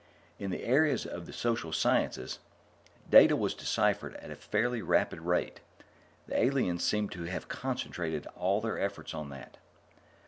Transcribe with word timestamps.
In 0.39 0.49
the 0.49 0.63
areas 0.63 1.05
of 1.05 1.27
the 1.27 1.31
social 1.31 1.71
sciences, 1.71 2.39
data 3.07 3.35
was 3.35 3.53
deciphered 3.53 4.15
at 4.15 4.31
a 4.31 4.35
fairly 4.35 4.81
rapid 4.81 5.19
rate; 5.21 5.59
the 6.25 6.41
aliens 6.43 6.83
seemed 6.83 7.11
to 7.11 7.25
have 7.25 7.47
concentrated 7.47 8.25
all 8.35 8.61
their 8.61 8.79
efforts 8.79 9.13
on 9.13 9.29
that. 9.29 9.57